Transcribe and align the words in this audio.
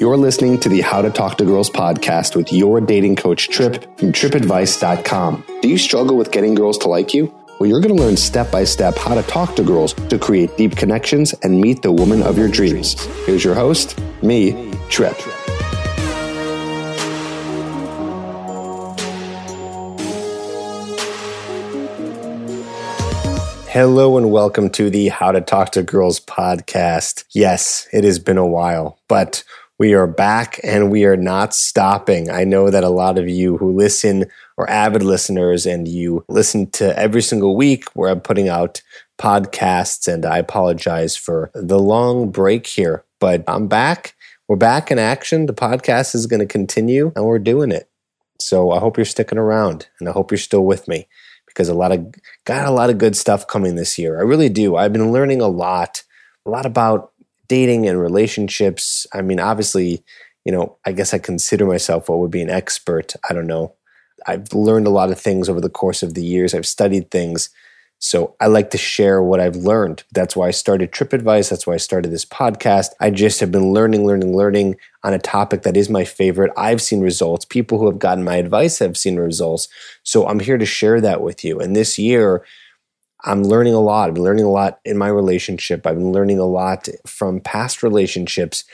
You're 0.00 0.16
listening 0.16 0.58
to 0.60 0.70
the 0.70 0.80
How 0.80 1.02
to 1.02 1.10
Talk 1.10 1.36
to 1.36 1.44
Girls 1.44 1.68
podcast 1.68 2.34
with 2.34 2.50
your 2.54 2.80
dating 2.80 3.16
coach, 3.16 3.50
Trip, 3.50 3.82
from 3.98 4.12
tripadvice.com. 4.12 5.44
Do 5.60 5.68
you 5.68 5.76
struggle 5.76 6.16
with 6.16 6.30
getting 6.30 6.54
girls 6.54 6.78
to 6.78 6.88
like 6.88 7.12
you? 7.12 7.26
Well, 7.58 7.68
you're 7.68 7.82
going 7.82 7.94
to 7.94 8.02
learn 8.02 8.16
step 8.16 8.50
by 8.50 8.64
step 8.64 8.96
how 8.96 9.14
to 9.14 9.22
talk 9.24 9.56
to 9.56 9.62
girls 9.62 9.92
to 9.92 10.18
create 10.18 10.56
deep 10.56 10.74
connections 10.74 11.34
and 11.42 11.60
meet 11.60 11.82
the 11.82 11.92
woman 11.92 12.22
of 12.22 12.38
your 12.38 12.48
dreams. 12.48 12.94
Here's 13.26 13.44
your 13.44 13.54
host, 13.54 14.00
me, 14.22 14.72
Trip. 14.88 15.18
Hello 23.68 24.16
and 24.16 24.32
welcome 24.32 24.70
to 24.70 24.88
the 24.88 25.08
How 25.08 25.30
to 25.30 25.42
Talk 25.42 25.72
to 25.72 25.82
Girls 25.82 26.20
podcast. 26.20 27.24
Yes, 27.32 27.86
it 27.92 28.04
has 28.04 28.18
been 28.18 28.38
a 28.38 28.46
while, 28.46 28.98
but 29.06 29.44
we 29.80 29.94
are 29.94 30.06
back 30.06 30.60
and 30.62 30.90
we 30.90 31.06
are 31.06 31.16
not 31.16 31.54
stopping. 31.54 32.28
I 32.28 32.44
know 32.44 32.68
that 32.68 32.84
a 32.84 32.90
lot 32.90 33.16
of 33.16 33.30
you 33.30 33.56
who 33.56 33.72
listen 33.72 34.26
are 34.58 34.68
avid 34.68 35.02
listeners 35.02 35.64
and 35.64 35.88
you 35.88 36.22
listen 36.28 36.70
to 36.72 36.96
every 36.98 37.22
single 37.22 37.56
week 37.56 37.86
where 37.94 38.10
I'm 38.10 38.20
putting 38.20 38.46
out 38.46 38.82
podcasts, 39.18 40.06
and 40.06 40.26
I 40.26 40.36
apologize 40.36 41.16
for 41.16 41.50
the 41.54 41.78
long 41.78 42.30
break 42.30 42.66
here, 42.66 43.06
but 43.20 43.42
I'm 43.48 43.68
back. 43.68 44.14
We're 44.48 44.56
back 44.56 44.90
in 44.90 44.98
action. 44.98 45.46
The 45.46 45.54
podcast 45.54 46.14
is 46.14 46.26
going 46.26 46.40
to 46.40 46.46
continue 46.46 47.10
and 47.16 47.24
we're 47.24 47.38
doing 47.38 47.72
it. 47.72 47.88
So 48.38 48.72
I 48.72 48.80
hope 48.80 48.98
you're 48.98 49.06
sticking 49.06 49.38
around 49.38 49.88
and 49.98 50.10
I 50.10 50.12
hope 50.12 50.30
you're 50.30 50.36
still 50.36 50.66
with 50.66 50.88
me 50.88 51.08
because 51.46 51.70
a 51.70 51.74
lot 51.74 51.90
of 51.90 52.14
got 52.44 52.66
a 52.66 52.70
lot 52.70 52.90
of 52.90 52.98
good 52.98 53.16
stuff 53.16 53.46
coming 53.46 53.76
this 53.76 53.98
year. 53.98 54.18
I 54.18 54.24
really 54.24 54.50
do. 54.50 54.76
I've 54.76 54.92
been 54.92 55.10
learning 55.10 55.40
a 55.40 55.48
lot, 55.48 56.02
a 56.44 56.50
lot 56.50 56.66
about 56.66 57.09
dating 57.50 57.88
and 57.88 58.00
relationships. 58.00 59.08
I 59.12 59.22
mean, 59.22 59.40
obviously, 59.40 60.04
you 60.44 60.52
know, 60.52 60.78
I 60.86 60.92
guess 60.92 61.12
I 61.12 61.18
consider 61.18 61.66
myself 61.66 62.08
what 62.08 62.20
would 62.20 62.30
be 62.30 62.42
an 62.42 62.48
expert. 62.48 63.14
I 63.28 63.34
don't 63.34 63.48
know. 63.48 63.74
I've 64.24 64.54
learned 64.54 64.86
a 64.86 64.90
lot 64.90 65.10
of 65.10 65.20
things 65.20 65.48
over 65.48 65.60
the 65.60 65.68
course 65.68 66.04
of 66.04 66.14
the 66.14 66.22
years. 66.22 66.54
I've 66.54 66.66
studied 66.66 67.10
things 67.10 67.50
so 68.02 68.34
I 68.40 68.46
like 68.46 68.70
to 68.70 68.78
share 68.78 69.22
what 69.22 69.40
I've 69.40 69.56
learned. 69.56 70.04
That's 70.12 70.34
why 70.34 70.48
I 70.48 70.52
started 70.52 70.90
Trip 70.90 71.12
Advice. 71.12 71.50
That's 71.50 71.66
why 71.66 71.74
I 71.74 71.76
started 71.76 72.10
this 72.10 72.24
podcast. 72.24 72.88
I 72.98 73.10
just 73.10 73.40
have 73.40 73.52
been 73.52 73.74
learning, 73.74 74.06
learning, 74.06 74.34
learning 74.34 74.76
on 75.04 75.12
a 75.12 75.18
topic 75.18 75.62
that 75.62 75.76
is 75.76 75.90
my 75.90 76.04
favorite. 76.06 76.50
I've 76.56 76.80
seen 76.80 77.02
results. 77.02 77.44
People 77.44 77.78
who 77.78 77.84
have 77.90 77.98
gotten 77.98 78.24
my 78.24 78.36
advice 78.36 78.78
have 78.78 78.96
seen 78.96 79.16
results. 79.16 79.68
So 80.02 80.26
I'm 80.26 80.40
here 80.40 80.56
to 80.56 80.64
share 80.64 80.98
that 81.02 81.20
with 81.20 81.44
you. 81.44 81.60
And 81.60 81.76
this 81.76 81.98
year, 81.98 82.42
I'm 83.24 83.42
learning 83.42 83.74
a 83.74 83.80
lot. 83.80 84.08
I've 84.08 84.14
been 84.14 84.24
learning 84.24 84.44
a 84.44 84.50
lot 84.50 84.80
in 84.84 84.96
my 84.96 85.08
relationship. 85.08 85.86
I've 85.86 85.96
been 85.96 86.12
learning 86.12 86.38
a 86.38 86.46
lot 86.46 86.88
from 87.06 87.40
past 87.40 87.82
relationships 87.82 88.64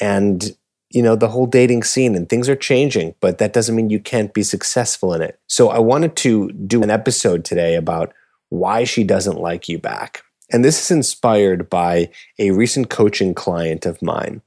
and 0.00 0.56
you 0.90 1.02
know 1.02 1.16
the 1.16 1.28
whole 1.28 1.46
dating 1.46 1.82
scene 1.82 2.14
and 2.14 2.28
things 2.28 2.48
are 2.48 2.54
changing 2.54 3.14
but 3.20 3.38
that 3.38 3.52
doesn't 3.52 3.74
mean 3.74 3.90
you 3.90 3.98
can't 3.98 4.32
be 4.32 4.44
successful 4.44 5.12
in 5.12 5.20
it 5.20 5.40
so 5.48 5.68
i 5.68 5.80
wanted 5.80 6.14
to 6.14 6.52
do 6.52 6.80
an 6.80 6.90
episode 6.90 7.44
today 7.44 7.74
about 7.74 8.12
why 8.48 8.84
she 8.84 9.04
doesn't 9.04 9.40
like 9.40 9.68
you 9.68 9.78
back. 9.78 10.22
And 10.52 10.64
this 10.64 10.80
is 10.80 10.90
inspired 10.90 11.68
by 11.68 12.10
a 12.38 12.52
recent 12.52 12.88
coaching 12.88 13.34
client 13.34 13.84
of 13.84 14.00
mine. 14.00 14.42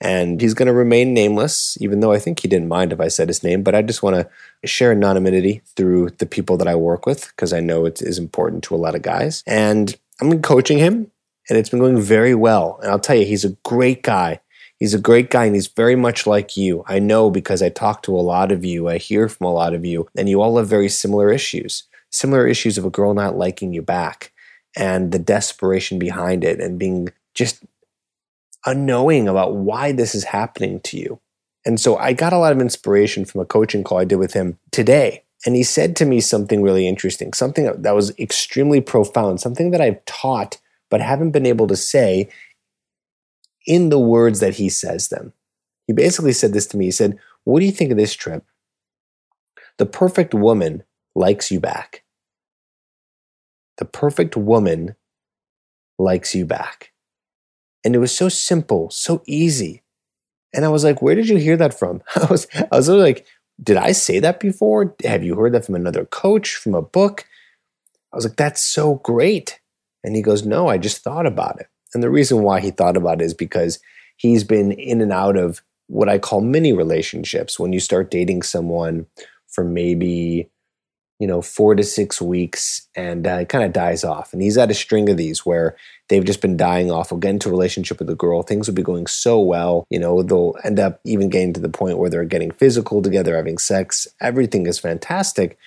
And 0.00 0.40
he's 0.40 0.54
going 0.54 0.66
to 0.66 0.72
remain 0.72 1.14
nameless, 1.14 1.78
even 1.80 2.00
though 2.00 2.12
I 2.12 2.18
think 2.18 2.40
he 2.40 2.48
didn't 2.48 2.68
mind 2.68 2.92
if 2.92 3.00
I 3.00 3.08
said 3.08 3.28
his 3.28 3.42
name. 3.42 3.62
But 3.62 3.74
I 3.74 3.82
just 3.82 4.02
want 4.02 4.16
to 4.16 4.68
share 4.68 4.92
anonymity 4.92 5.62
through 5.76 6.10
the 6.18 6.26
people 6.26 6.56
that 6.56 6.68
I 6.68 6.74
work 6.74 7.06
with 7.06 7.28
because 7.28 7.52
I 7.52 7.60
know 7.60 7.86
it 7.86 8.02
is 8.02 8.18
important 8.18 8.64
to 8.64 8.74
a 8.74 8.76
lot 8.76 8.94
of 8.94 9.02
guys. 9.02 9.42
And 9.46 9.96
I'm 10.20 10.42
coaching 10.42 10.78
him, 10.78 11.10
and 11.48 11.58
it's 11.58 11.68
been 11.68 11.80
going 11.80 12.00
very 12.00 12.34
well. 12.34 12.80
And 12.82 12.90
I'll 12.90 12.98
tell 12.98 13.16
you, 13.16 13.24
he's 13.24 13.44
a 13.44 13.56
great 13.64 14.02
guy. 14.02 14.40
He's 14.78 14.94
a 14.94 15.00
great 15.00 15.30
guy, 15.30 15.46
and 15.46 15.54
he's 15.54 15.68
very 15.68 15.96
much 15.96 16.26
like 16.26 16.56
you. 16.56 16.84
I 16.86 16.98
know 16.98 17.30
because 17.30 17.62
I 17.62 17.70
talk 17.70 18.02
to 18.02 18.16
a 18.16 18.20
lot 18.20 18.52
of 18.52 18.64
you, 18.64 18.88
I 18.88 18.98
hear 18.98 19.28
from 19.28 19.46
a 19.46 19.52
lot 19.52 19.72
of 19.72 19.86
you, 19.86 20.08
and 20.16 20.28
you 20.28 20.42
all 20.42 20.58
have 20.58 20.68
very 20.68 20.88
similar 20.88 21.30
issues 21.30 21.84
similar 22.10 22.46
issues 22.46 22.78
of 22.78 22.84
a 22.84 22.90
girl 22.90 23.14
not 23.14 23.36
liking 23.36 23.72
you 23.72 23.82
back 23.82 24.32
and 24.76 25.10
the 25.10 25.18
desperation 25.18 25.98
behind 25.98 26.44
it 26.44 26.60
and 26.60 26.78
being 26.78 27.08
just 27.34 27.64
unknowing 28.66 29.28
about 29.28 29.54
why 29.54 29.92
this 29.92 30.14
is 30.14 30.24
happening 30.24 30.80
to 30.80 30.98
you. 30.98 31.20
And 31.64 31.80
so 31.80 31.96
I 31.96 32.12
got 32.12 32.32
a 32.32 32.38
lot 32.38 32.52
of 32.52 32.60
inspiration 32.60 33.24
from 33.24 33.40
a 33.40 33.46
coaching 33.46 33.82
call 33.82 33.98
I 33.98 34.04
did 34.04 34.16
with 34.16 34.34
him 34.34 34.58
today. 34.70 35.24
And 35.44 35.56
he 35.56 35.62
said 35.62 35.96
to 35.96 36.04
me 36.04 36.20
something 36.20 36.62
really 36.62 36.86
interesting, 36.86 37.32
something 37.32 37.70
that 37.82 37.94
was 37.94 38.16
extremely 38.18 38.80
profound, 38.80 39.40
something 39.40 39.70
that 39.70 39.80
I've 39.80 40.04
taught 40.04 40.58
but 40.90 41.00
haven't 41.00 41.32
been 41.32 41.46
able 41.46 41.66
to 41.66 41.76
say 41.76 42.28
in 43.66 43.88
the 43.88 43.98
words 43.98 44.40
that 44.40 44.54
he 44.54 44.68
says 44.68 45.08
them. 45.08 45.32
He 45.86 45.92
basically 45.92 46.32
said 46.32 46.52
this 46.52 46.66
to 46.68 46.76
me. 46.76 46.86
He 46.86 46.90
said, 46.90 47.18
What 47.44 47.60
do 47.60 47.66
you 47.66 47.72
think 47.72 47.90
of 47.90 47.96
this 47.96 48.14
trip? 48.14 48.44
The 49.78 49.86
perfect 49.86 50.34
woman 50.34 50.84
likes 51.14 51.50
you 51.50 51.60
back. 51.60 52.02
The 53.78 53.84
perfect 53.84 54.36
woman 54.36 54.96
likes 55.98 56.34
you 56.34 56.44
back. 56.44 56.92
And 57.84 57.94
it 57.94 57.98
was 57.98 58.16
so 58.16 58.28
simple, 58.28 58.90
so 58.90 59.22
easy. 59.26 59.82
And 60.54 60.64
I 60.64 60.68
was 60.68 60.84
like, 60.84 61.02
where 61.02 61.14
did 61.14 61.28
you 61.28 61.36
hear 61.36 61.56
that 61.56 61.78
from? 61.78 62.02
I 62.16 62.26
was, 62.26 62.46
I 62.54 62.76
was 62.76 62.88
like, 62.88 63.26
did 63.62 63.76
I 63.76 63.92
say 63.92 64.20
that 64.20 64.40
before? 64.40 64.94
Have 65.04 65.24
you 65.24 65.34
heard 65.34 65.52
that 65.52 65.64
from 65.64 65.74
another 65.74 66.04
coach, 66.04 66.56
from 66.56 66.74
a 66.74 66.82
book? 66.82 67.26
I 68.12 68.16
was 68.16 68.24
like, 68.24 68.36
that's 68.36 68.62
so 68.62 68.96
great. 68.96 69.60
And 70.04 70.14
he 70.14 70.22
goes, 70.22 70.44
no, 70.44 70.68
I 70.68 70.78
just 70.78 71.02
thought 71.02 71.26
about 71.26 71.60
it. 71.60 71.68
And 71.94 72.02
the 72.02 72.10
reason 72.10 72.42
why 72.42 72.60
he 72.60 72.70
thought 72.70 72.96
about 72.96 73.20
it 73.20 73.24
is 73.24 73.34
because 73.34 73.78
he's 74.16 74.44
been 74.44 74.72
in 74.72 75.00
and 75.00 75.12
out 75.12 75.36
of 75.36 75.62
what 75.88 76.08
I 76.08 76.18
call 76.18 76.40
mini 76.40 76.72
relationships. 76.72 77.58
When 77.58 77.72
you 77.72 77.80
start 77.80 78.10
dating 78.10 78.42
someone 78.42 79.06
for 79.48 79.64
maybe 79.64 80.50
you 81.18 81.26
know, 81.26 81.40
four 81.40 81.74
to 81.74 81.82
six 81.82 82.20
weeks 82.20 82.88
and 82.94 83.26
uh, 83.26 83.38
it 83.40 83.48
kind 83.48 83.64
of 83.64 83.72
dies 83.72 84.04
off. 84.04 84.32
And 84.32 84.42
he's 84.42 84.56
had 84.56 84.70
a 84.70 84.74
string 84.74 85.08
of 85.08 85.16
these 85.16 85.46
where 85.46 85.76
they've 86.08 86.24
just 86.24 86.42
been 86.42 86.56
dying 86.56 86.90
off. 86.90 87.10
We'll 87.10 87.20
get 87.20 87.30
into 87.30 87.48
a 87.48 87.52
relationship 87.52 87.98
with 87.98 88.10
a 88.10 88.14
girl. 88.14 88.42
Things 88.42 88.66
will 88.66 88.74
be 88.74 88.82
going 88.82 89.06
so 89.06 89.40
well. 89.40 89.86
You 89.90 89.98
know, 89.98 90.22
they'll 90.22 90.54
end 90.64 90.78
up 90.78 91.00
even 91.04 91.28
getting 91.28 91.52
to 91.54 91.60
the 91.60 91.68
point 91.68 91.98
where 91.98 92.10
they're 92.10 92.24
getting 92.24 92.50
physical 92.50 93.02
together, 93.02 93.36
having 93.36 93.58
sex. 93.58 94.06
Everything 94.20 94.66
is 94.66 94.78
fantastic. 94.78 95.58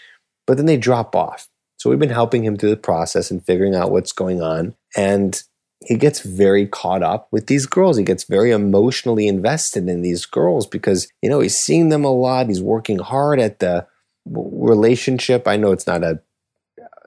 But 0.45 0.57
then 0.57 0.65
they 0.65 0.77
drop 0.77 1.15
off. 1.15 1.47
So 1.77 1.89
we've 1.89 1.99
been 1.99 2.09
helping 2.09 2.43
him 2.43 2.57
through 2.57 2.71
the 2.71 2.77
process 2.77 3.31
and 3.31 3.43
figuring 3.43 3.73
out 3.73 3.91
what's 3.91 4.11
going 4.11 4.41
on. 4.41 4.75
And 4.97 5.41
he 5.85 5.95
gets 5.95 6.19
very 6.19 6.67
caught 6.67 7.01
up 7.03 7.29
with 7.31 7.47
these 7.47 7.65
girls. 7.65 7.97
He 7.97 8.03
gets 8.03 8.25
very 8.25 8.51
emotionally 8.51 9.27
invested 9.27 9.87
in 9.87 10.01
these 10.01 10.25
girls 10.25 10.67
because, 10.67 11.07
you 11.21 11.29
know, 11.29 11.39
he's 11.39 11.57
seeing 11.57 11.89
them 11.89 12.03
a 12.03 12.11
lot. 12.11 12.47
He's 12.47 12.61
working 12.61 12.99
hard 12.99 13.39
at 13.39 13.59
the 13.59 13.87
relationship. 14.29 15.47
I 15.47 15.57
know 15.57 15.71
it's 15.71 15.87
not 15.87 16.03
a 16.03 16.21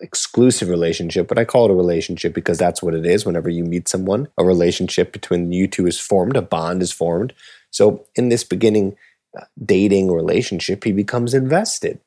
exclusive 0.01 0.69
relationship, 0.69 1.29
but 1.29 1.39
I 1.39 1.45
call 1.45 1.67
it 1.67 1.71
a 1.71 1.75
relationship 1.75 2.35
because 2.35 2.59
that's 2.59 2.83
what 2.83 2.95
it 2.95 3.07
is. 3.07 3.25
Whenever 3.25 3.49
you 3.49 3.65
meet 3.65 3.89
someone, 3.89 4.29
a 4.37 4.45
relationship 4.45 5.13
between 5.13 5.53
you 5.53 5.69
two 5.69 5.87
is 5.87 5.99
formed, 5.99 6.37
a 6.37 6.43
bond 6.43 6.83
is 6.83 6.93
formed. 6.93 7.33
So 7.71 8.05
in 8.17 8.29
this 8.29 8.45
beginning 8.45 8.97
uh, 9.39 9.45
dating 9.65 10.11
relationship, 10.11 10.85
he 10.85 10.93
becomes 10.93 11.35
invested. 11.35 12.01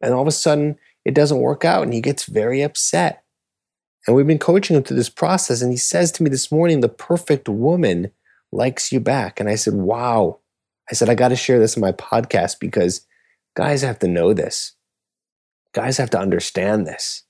And 0.00 0.14
all 0.14 0.22
of 0.22 0.28
a 0.28 0.32
sudden, 0.32 0.78
it 1.04 1.14
doesn't 1.14 1.40
work 1.40 1.64
out 1.64 1.82
and 1.82 1.92
he 1.92 2.00
gets 2.00 2.24
very 2.24 2.62
upset. 2.62 3.24
And 4.06 4.14
we've 4.14 4.26
been 4.26 4.38
coaching 4.38 4.76
him 4.76 4.82
through 4.82 4.96
this 4.96 5.10
process. 5.10 5.60
And 5.60 5.70
he 5.70 5.76
says 5.76 6.12
to 6.12 6.22
me 6.22 6.30
this 6.30 6.52
morning, 6.52 6.80
the 6.80 6.88
perfect 6.88 7.48
woman 7.48 8.10
likes 8.52 8.92
you 8.92 9.00
back. 9.00 9.40
And 9.40 9.48
I 9.48 9.56
said, 9.56 9.74
wow. 9.74 10.38
I 10.90 10.94
said, 10.94 11.08
I 11.08 11.14
got 11.14 11.28
to 11.28 11.36
share 11.36 11.58
this 11.58 11.76
in 11.76 11.80
my 11.80 11.92
podcast 11.92 12.60
because 12.60 13.06
Guys 13.54 13.82
have 13.82 13.98
to 14.00 14.08
know 14.08 14.32
this. 14.32 14.72
Guys 15.72 15.98
have 15.98 16.10
to 16.10 16.18
understand 16.18 16.86
this. 16.86 17.22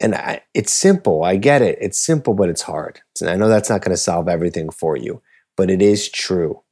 And 0.00 0.14
I, 0.14 0.42
it's 0.54 0.72
simple. 0.72 1.24
I 1.24 1.36
get 1.36 1.60
it. 1.60 1.78
It's 1.80 1.98
simple, 1.98 2.34
but 2.34 2.48
it's 2.48 2.62
hard. 2.62 3.00
And 3.20 3.28
I 3.28 3.36
know 3.36 3.48
that's 3.48 3.70
not 3.70 3.82
going 3.82 3.94
to 3.94 3.96
solve 3.96 4.28
everything 4.28 4.70
for 4.70 4.96
you, 4.96 5.22
but 5.56 5.70
it 5.70 5.82
is 5.82 6.08
true. 6.08 6.62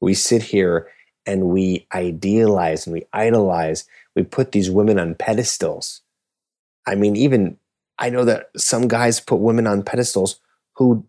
We 0.00 0.14
sit 0.14 0.42
here 0.42 0.88
and 1.24 1.46
we 1.46 1.86
idealize 1.94 2.86
and 2.86 2.94
we 2.94 3.04
idolize. 3.12 3.84
We 4.16 4.24
put 4.24 4.52
these 4.52 4.70
women 4.70 4.98
on 4.98 5.14
pedestals. 5.14 6.02
I 6.86 6.96
mean, 6.96 7.16
even 7.16 7.58
I 7.98 8.10
know 8.10 8.24
that 8.24 8.50
some 8.56 8.88
guys 8.88 9.20
put 9.20 9.36
women 9.36 9.66
on 9.66 9.84
pedestals 9.84 10.40
who 10.74 11.06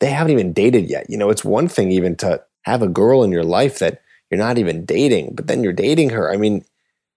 they 0.00 0.10
haven't 0.10 0.32
even 0.32 0.52
dated 0.52 0.88
yet. 0.88 1.08
You 1.08 1.18
know, 1.18 1.30
it's 1.30 1.44
one 1.44 1.68
thing 1.68 1.92
even 1.92 2.16
to 2.16 2.42
have 2.62 2.82
a 2.82 2.88
girl 2.88 3.22
in 3.22 3.30
your 3.32 3.44
life 3.44 3.78
that 3.78 4.01
you're 4.32 4.38
not 4.38 4.56
even 4.56 4.86
dating, 4.86 5.34
but 5.34 5.46
then 5.46 5.62
you're 5.62 5.74
dating 5.74 6.08
her. 6.08 6.32
I 6.32 6.38
mean, 6.38 6.64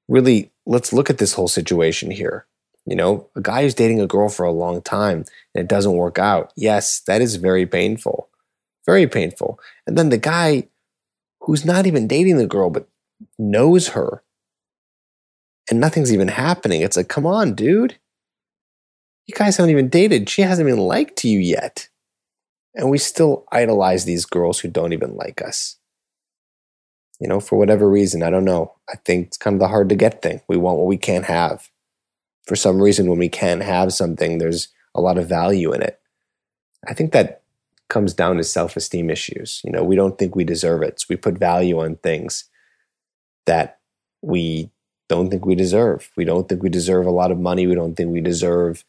really, 0.09 0.51
let's 0.65 0.91
look 0.91 1.09
at 1.09 1.17
this 1.17 1.31
whole 1.31 1.47
situation 1.47 2.11
here. 2.11 2.45
You 2.85 2.97
know, 2.97 3.29
a 3.37 3.41
guy 3.41 3.61
who's 3.61 3.73
dating 3.73 4.01
a 4.01 4.05
girl 4.05 4.27
for 4.27 4.45
a 4.45 4.51
long 4.51 4.81
time 4.81 5.19
and 5.53 5.63
it 5.63 5.69
doesn't 5.69 5.95
work 5.95 6.19
out. 6.19 6.51
Yes, 6.57 6.99
that 7.07 7.21
is 7.21 7.37
very 7.37 7.65
painful. 7.65 8.27
Very 8.85 9.07
painful. 9.07 9.61
And 9.87 9.97
then 9.97 10.09
the 10.09 10.17
guy 10.17 10.67
who's 11.39 11.63
not 11.63 11.87
even 11.87 12.05
dating 12.05 12.35
the 12.35 12.45
girl 12.45 12.69
but 12.69 12.89
knows 13.39 13.89
her 13.89 14.21
and 15.71 15.79
nothing's 15.79 16.11
even 16.11 16.27
happening. 16.27 16.81
It's 16.81 16.97
like, 16.97 17.07
come 17.07 17.25
on, 17.25 17.55
dude. 17.55 17.97
You 19.25 19.35
guys 19.35 19.55
haven't 19.55 19.71
even 19.71 19.87
dated. 19.87 20.29
She 20.29 20.41
hasn't 20.41 20.67
even 20.67 20.81
liked 20.81 21.23
you 21.23 21.39
yet. 21.39 21.87
And 22.75 22.89
we 22.89 22.97
still 22.97 23.45
idolize 23.53 24.03
these 24.03 24.25
girls 24.25 24.59
who 24.59 24.67
don't 24.67 24.91
even 24.91 25.15
like 25.15 25.41
us. 25.41 25.77
You 27.19 27.27
know, 27.27 27.39
for 27.39 27.57
whatever 27.57 27.89
reason, 27.89 28.23
I 28.23 28.29
don't 28.29 28.45
know. 28.45 28.73
I 28.89 28.97
think 29.05 29.27
it's 29.27 29.37
kind 29.37 29.53
of 29.55 29.59
the 29.59 29.67
hard 29.67 29.89
to 29.89 29.95
get 29.95 30.21
thing. 30.21 30.41
We 30.47 30.57
want 30.57 30.77
what 30.77 30.87
we 30.87 30.97
can't 30.97 31.25
have. 31.25 31.69
For 32.45 32.55
some 32.55 32.81
reason, 32.81 33.09
when 33.09 33.19
we 33.19 33.29
can't 33.29 33.63
have 33.63 33.93
something, 33.93 34.37
there's 34.37 34.67
a 34.93 35.01
lot 35.01 35.17
of 35.17 35.27
value 35.27 35.71
in 35.73 35.81
it. 35.81 35.99
I 36.87 36.93
think 36.93 37.11
that 37.13 37.41
comes 37.89 38.13
down 38.13 38.37
to 38.37 38.43
self 38.43 38.75
esteem 38.75 39.09
issues. 39.09 39.61
You 39.63 39.71
know, 39.71 39.83
we 39.83 39.95
don't 39.95 40.17
think 40.17 40.35
we 40.35 40.43
deserve 40.43 40.83
it. 40.83 40.99
So 40.99 41.07
we 41.09 41.15
put 41.15 41.37
value 41.37 41.79
on 41.79 41.95
things 41.97 42.45
that 43.45 43.79
we 44.21 44.71
don't 45.07 45.29
think 45.29 45.45
we 45.45 45.55
deserve. 45.55 46.09
We 46.17 46.25
don't 46.25 46.49
think 46.49 46.63
we 46.63 46.69
deserve 46.69 47.05
a 47.05 47.11
lot 47.11 47.31
of 47.31 47.39
money. 47.39 47.67
We 47.67 47.75
don't 47.75 47.95
think 47.95 48.11
we 48.11 48.21
deserve 48.21 48.83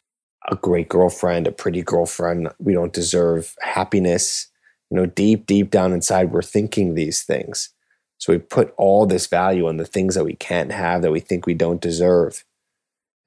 a 0.48 0.56
great 0.56 0.88
girlfriend, 0.88 1.46
a 1.46 1.52
pretty 1.52 1.82
girlfriend. 1.82 2.48
We 2.58 2.72
don't 2.72 2.92
deserve 2.92 3.54
happiness. 3.60 4.48
You 4.90 4.96
know, 4.96 5.06
deep, 5.06 5.46
deep 5.46 5.70
down 5.70 5.92
inside, 5.92 6.32
we're 6.32 6.42
thinking 6.42 6.94
these 6.94 7.22
things. 7.22 7.70
So 8.18 8.32
we 8.32 8.38
put 8.38 8.74
all 8.76 9.06
this 9.06 9.26
value 9.26 9.68
on 9.68 9.76
the 9.76 9.84
things 9.84 10.14
that 10.14 10.24
we 10.24 10.34
can't 10.34 10.72
have, 10.72 11.02
that 11.02 11.12
we 11.12 11.20
think 11.20 11.46
we 11.46 11.54
don't 11.54 11.80
deserve. 11.80 12.44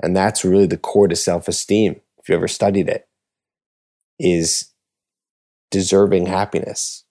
And 0.01 0.15
that's 0.15 0.45
really 0.45 0.65
the 0.65 0.77
core 0.77 1.07
to 1.07 1.15
self 1.15 1.47
esteem, 1.47 2.01
if 2.17 2.29
you 2.29 2.35
ever 2.35 2.47
studied 2.47 2.87
it, 2.89 3.07
is 4.19 4.71
deserving 5.71 6.25
happiness. 6.25 7.03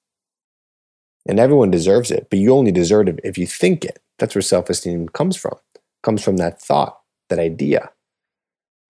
And 1.26 1.38
everyone 1.38 1.70
deserves 1.70 2.10
it, 2.10 2.28
but 2.30 2.38
you 2.38 2.54
only 2.54 2.72
deserve 2.72 3.08
it 3.08 3.20
if 3.22 3.36
you 3.36 3.46
think 3.46 3.84
it. 3.84 4.00
That's 4.19 4.34
where 4.34 4.42
self 4.42 4.70
esteem 4.70 5.08
comes 5.10 5.36
from. 5.36 5.58
It 5.75 5.82
comes 6.02 6.25
from 6.25 6.38
that 6.38 6.60
thought, 6.60 6.98
that 7.28 7.38
idea, 7.38 7.90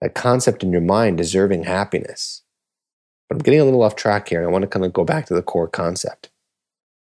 that 0.01 0.15
concept 0.15 0.63
in 0.63 0.73
your 0.73 0.81
mind, 0.81 1.19
deserving 1.19 1.65
happiness. 1.65 2.43
But 3.29 3.37
I'm 3.37 3.43
getting 3.43 3.61
a 3.61 3.65
little 3.65 3.83
off 3.83 3.97
track 3.97 4.29
here, 4.29 4.39
and 4.39 4.49
I 4.49 4.53
want 4.53 4.63
to 4.63 4.69
kind 4.69 4.87
of 4.87 4.93
go 4.93 5.05
back 5.05 5.27
to 5.27 5.35
the 5.35 5.43
core 5.43 5.69
concept 5.69 6.31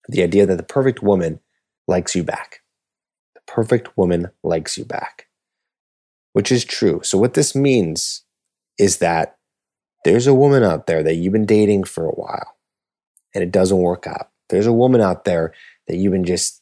the 0.08 0.24
idea 0.24 0.46
that 0.46 0.58
the 0.58 0.64
perfect 0.64 1.02
woman 1.02 1.40
likes 1.88 2.16
you 2.16 2.24
back. 2.24 2.62
The 3.36 3.42
perfect 3.48 3.98
woman 3.98 4.32
likes 4.44 4.78
you 4.78 4.86
back, 4.86 5.28
which 6.34 6.52
is 6.52 6.66
true. 6.66 7.02
So, 7.04 7.18
what 7.18 7.34
this 7.34 7.56
means 7.56 8.24
is 8.78 8.98
that 8.98 9.38
there's 10.04 10.28
a 10.28 10.34
woman 10.34 10.64
out 10.64 10.88
there 10.88 11.04
that 11.04 11.16
you've 11.16 11.34
been 11.34 11.46
dating 11.46 11.84
for 11.84 12.08
a 12.08 12.14
while 12.14 12.56
and 13.34 13.44
it 13.44 13.52
doesn't 13.52 13.78
work 13.78 14.08
out. 14.08 14.30
There's 14.50 14.68
a 14.68 14.74
woman 14.74 15.02
out 15.02 15.26
there 15.26 15.54
that 15.88 15.98
you've 15.98 16.12
been 16.12 16.26
just 16.26 16.62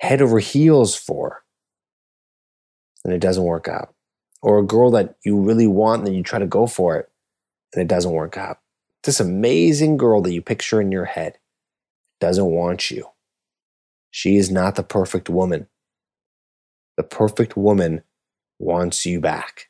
head 0.00 0.22
over 0.22 0.38
heels 0.38 0.94
for 0.94 1.42
and 3.04 3.12
it 3.12 3.20
doesn't 3.20 3.44
work 3.44 3.68
out. 3.68 3.94
Or 4.42 4.58
a 4.58 4.66
girl 4.66 4.90
that 4.92 5.16
you 5.24 5.40
really 5.40 5.66
want 5.66 6.06
and 6.06 6.14
you 6.14 6.22
try 6.22 6.38
to 6.38 6.46
go 6.46 6.66
for 6.66 6.96
it 6.96 7.10
and 7.72 7.82
it 7.82 7.88
doesn't 7.88 8.12
work 8.12 8.36
out. 8.36 8.58
This 9.02 9.20
amazing 9.20 9.96
girl 9.96 10.20
that 10.22 10.32
you 10.32 10.42
picture 10.42 10.80
in 10.80 10.92
your 10.92 11.04
head 11.04 11.38
doesn't 12.20 12.46
want 12.46 12.90
you. 12.90 13.06
She 14.16 14.38
is 14.38 14.50
not 14.50 14.76
the 14.76 14.82
perfect 14.82 15.28
woman. 15.28 15.66
The 16.96 17.02
perfect 17.02 17.54
woman 17.54 18.02
wants 18.58 19.04
you 19.04 19.20
back. 19.20 19.68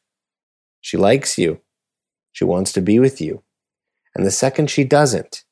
She 0.80 0.96
likes 0.96 1.36
you. 1.36 1.62
She 2.30 2.44
wants 2.44 2.72
to 2.74 2.80
be 2.80 3.00
with 3.00 3.20
you. 3.20 3.42
And 4.14 4.24
the 4.24 4.30
second 4.30 4.70
she 4.70 4.84
doesn't, 4.84 5.42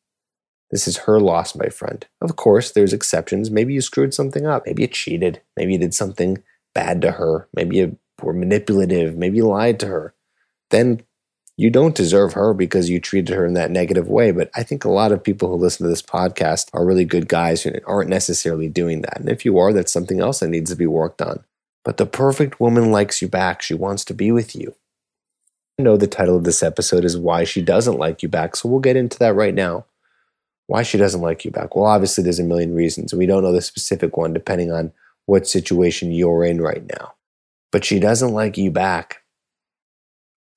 this 0.71 0.87
is 0.87 0.99
her 0.99 1.19
loss, 1.19 1.57
my 1.57 1.71
friend. 1.71 2.07
Of 2.21 2.37
course, 2.37 2.71
there's 2.71 2.93
exceptions. 2.93 3.51
Maybe 3.51 3.75
you 3.75 3.81
screwed 3.81 4.15
something 4.15 4.47
up. 4.47 4.63
Maybe 4.65 4.83
you 4.83 4.89
cheated. 4.89 5.43
Maybe 5.57 5.73
you 5.73 5.79
did 5.81 5.93
something 5.93 6.45
bad 6.73 7.03
to 7.03 7.11
her. 7.11 7.49
Maybe 7.53 7.79
you 7.79 7.99
were 8.23 8.33
manipulative. 8.33 9.17
Maybe 9.17 9.39
you 9.39 9.49
lied 9.49 9.81
to 9.81 9.89
her. 9.89 10.15
Then 10.71 11.03
you 11.57 11.71
don't 11.71 11.95
deserve 11.95 12.33
her 12.33 12.53
because 12.53 12.91
you 12.91 13.01
treated 13.01 13.35
her 13.35 13.47
in 13.47 13.55
that 13.55 13.71
negative 13.71 14.09
way. 14.09 14.33
But 14.33 14.51
I 14.55 14.63
think 14.63 14.85
a 14.85 14.91
lot 14.91 15.13
of 15.13 15.23
people 15.23 15.49
who 15.49 15.55
listen 15.57 15.85
to 15.85 15.91
this 15.91 16.03
podcast 16.03 16.69
are 16.73 16.85
really 16.85 17.05
good 17.05 17.29
guys 17.29 17.63
who 17.63 17.73
aren't 17.87 18.11
necessarily 18.11 18.69
doing 18.69 19.03
that. 19.03 19.21
And 19.21 19.29
if 19.29 19.45
you 19.45 19.59
are, 19.59 19.73
that's 19.73 19.93
something 19.93 20.21
else 20.21 20.41
that 20.41 20.49
needs 20.49 20.71
to 20.71 20.77
be 20.77 20.87
worked 20.87 21.23
on. 21.23 21.45
But 21.85 21.99
the 21.99 22.07
perfect 22.07 22.61
woman 22.61 22.91
likes 22.91 23.23
you 23.23 23.29
back. 23.29 23.63
She 23.63 23.75
wants 23.75 24.05
to 24.07 24.15
be 24.15 24.33
with 24.33 24.57
you 24.57 24.75
I 25.79 25.83
know 25.83 25.97
the 25.97 26.07
title 26.07 26.37
of 26.37 26.45
this 26.45 26.63
episode 26.63 27.05
is 27.05 27.19
Why 27.19 27.43
She 27.43 27.61
Doesn't 27.61 27.99
Like 27.99 28.23
You 28.23 28.29
Back. 28.29 28.55
So 28.55 28.69
we'll 28.69 28.79
get 28.79 28.95
into 28.97 29.19
that 29.19 29.35
right 29.35 29.55
now. 29.55 29.87
Why 30.69 30.85
she 30.85 30.99
doesn't 30.99 31.21
like 31.21 31.45
you 31.45 31.51
back. 31.51 31.75
Well, 31.75 31.87
obviously, 31.87 32.23
there's 32.23 32.39
a 32.39 32.45
million 32.45 32.75
reasons. 32.75 33.13
We 33.13 33.27
don't 33.27 33.43
know 33.43 33.53
the 33.53 33.61
specific 33.61 34.17
one 34.17 34.33
depending 34.33 34.71
on 34.71 34.93
what 35.27 35.49
situation 35.49 36.13
you're 36.13 36.45
in 36.45 36.61
right 36.63 36.85
now. 36.87 37.15
But 37.73 37.85
she 37.85 37.99
doesn't 37.99 38.33
like 38.33 38.57
you 38.57 38.71
back 38.71 39.24